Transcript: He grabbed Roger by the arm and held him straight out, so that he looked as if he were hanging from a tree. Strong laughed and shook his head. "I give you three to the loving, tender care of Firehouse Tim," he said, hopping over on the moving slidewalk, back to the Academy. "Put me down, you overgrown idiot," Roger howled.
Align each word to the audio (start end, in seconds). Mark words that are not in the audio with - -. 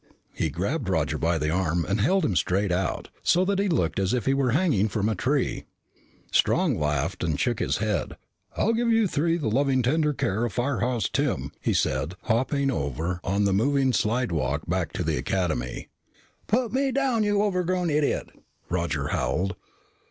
He 0.33 0.49
grabbed 0.49 0.89
Roger 0.89 1.19
by 1.19 1.37
the 1.37 1.51
arm 1.51 1.85
and 1.87 2.01
held 2.01 2.25
him 2.25 2.35
straight 2.35 2.71
out, 2.71 3.09
so 3.21 3.45
that 3.45 3.59
he 3.59 3.69
looked 3.69 3.99
as 3.99 4.15
if 4.15 4.25
he 4.25 4.33
were 4.33 4.49
hanging 4.49 4.87
from 4.87 5.07
a 5.07 5.13
tree. 5.13 5.65
Strong 6.31 6.79
laughed 6.79 7.23
and 7.23 7.39
shook 7.39 7.59
his 7.59 7.77
head. 7.77 8.17
"I 8.57 8.71
give 8.71 8.91
you 8.91 9.05
three 9.05 9.35
to 9.35 9.41
the 9.43 9.47
loving, 9.51 9.83
tender 9.83 10.11
care 10.11 10.43
of 10.43 10.53
Firehouse 10.53 11.07
Tim," 11.07 11.51
he 11.61 11.73
said, 11.75 12.15
hopping 12.23 12.71
over 12.71 13.19
on 13.23 13.43
the 13.43 13.53
moving 13.53 13.91
slidewalk, 13.93 14.63
back 14.67 14.91
to 14.93 15.03
the 15.03 15.17
Academy. 15.17 15.89
"Put 16.47 16.73
me 16.73 16.91
down, 16.91 17.21
you 17.21 17.43
overgrown 17.43 17.91
idiot," 17.91 18.31
Roger 18.69 19.09
howled. 19.09 19.55